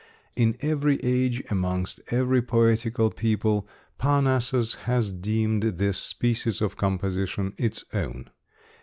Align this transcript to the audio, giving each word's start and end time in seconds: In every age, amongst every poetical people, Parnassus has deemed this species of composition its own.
In 0.35 0.55
every 0.61 0.97
age, 1.03 1.43
amongst 1.51 2.01
every 2.07 2.41
poetical 2.41 3.11
people, 3.11 3.67
Parnassus 3.99 4.73
has 4.89 5.11
deemed 5.13 5.61
this 5.61 5.99
species 5.99 6.59
of 6.59 6.75
composition 6.75 7.53
its 7.59 7.85
own. 7.93 8.31